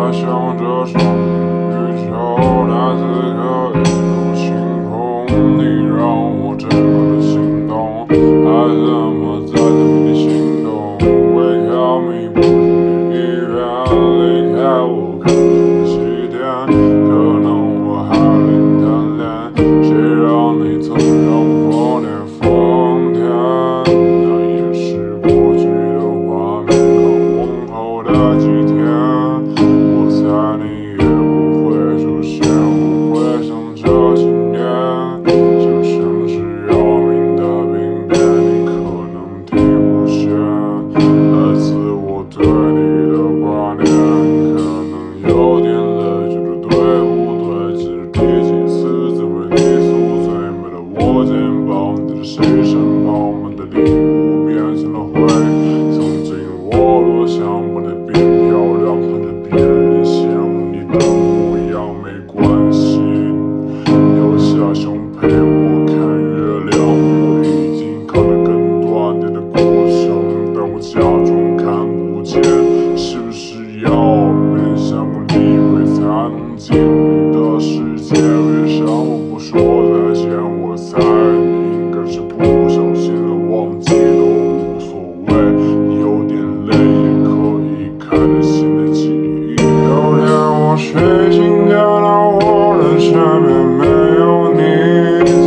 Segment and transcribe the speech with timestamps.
[0.00, 1.74] 它向着双宇
[2.06, 2.12] 宙，
[2.68, 3.02] 那此
[3.34, 3.42] 刻
[3.74, 4.54] 一如晴
[4.88, 5.26] 空，
[5.58, 5.60] 你
[5.98, 6.00] 让
[6.38, 8.14] 我这么心动，爱
[8.68, 10.96] 怎么在这么的心动
[11.34, 13.12] ？Wake me，不是你依
[13.50, 13.58] 然
[14.22, 14.22] 离
[14.54, 15.36] 开我，看着
[15.84, 15.92] 起
[16.28, 16.38] 点，
[16.68, 17.10] 可
[17.42, 17.46] 能
[17.84, 18.46] 我还没
[18.78, 18.86] 贪
[19.18, 19.26] 恋，
[19.82, 20.94] 谁让你曾
[21.26, 22.06] 让我念
[22.38, 23.18] 疯癫？
[24.22, 25.26] 那也是过
[25.58, 27.02] 去的画面，更
[27.36, 28.06] 往后的
[28.38, 28.78] 几天，
[35.28, 35.92] 就像
[36.26, 36.32] 是
[36.70, 37.74] 要命的病
[38.08, 38.70] 变，你可
[39.12, 39.50] 能听
[39.82, 40.24] 不见，
[40.94, 42.80] 来自我对你
[43.12, 43.84] 的挂念，
[44.56, 44.92] 可能
[45.28, 46.66] 有点累，觉得对
[47.04, 47.12] 不
[47.44, 47.50] 对？
[47.76, 48.78] 其实第几次
[49.16, 49.54] 在为你
[49.86, 49.88] 宿
[50.24, 50.96] 醉，没了我
[51.26, 51.30] 肩
[51.66, 52.72] 膀，你在谁身
[53.04, 53.08] 旁？
[53.28, 53.76] 我们的礼
[76.58, 78.20] 能进你的世界？
[78.20, 79.54] 为啥我不说
[79.94, 80.26] 再见？
[80.60, 82.34] 我猜你应该是不
[82.68, 85.32] 小心的忘记了，无所谓，
[86.00, 87.30] 有点累也可
[87.62, 89.54] 以开着新的记忆。
[89.54, 90.90] 有天我睡
[91.30, 93.86] 醒看到我的身边没
[94.18, 94.58] 有你，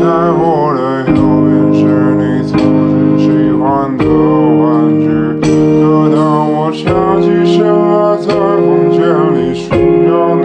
[0.00, 0.02] 在
[0.32, 0.80] 我的
[1.12, 1.80] 右边是
[2.16, 2.56] 你曾
[2.88, 3.22] 经喜
[3.60, 3.62] 欢
[3.98, 4.64] 的玩
[4.98, 5.04] 具。
[5.44, 5.84] 可
[6.16, 6.18] 当
[6.50, 6.82] 我站
[7.20, 8.96] 起身来，在房间
[9.34, 9.68] 里寻
[10.06, 10.42] 找你，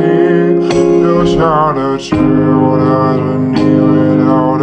[0.69, 4.57] 留下的只有带着你味道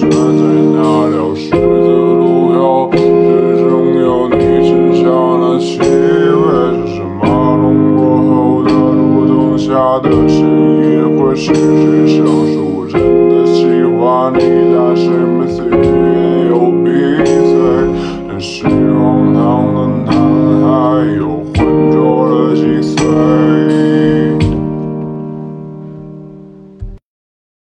[0.00, 0.42] 站在
[0.74, 2.98] 那条十字路口，始
[3.68, 4.36] 终有你，
[4.68, 5.00] 剩下
[5.40, 5.84] 的气味
[6.86, 7.24] 是什么？
[7.96, 10.36] 过后的路灯下的情
[10.76, 10.80] 谊
[11.18, 12.05] 会是谁？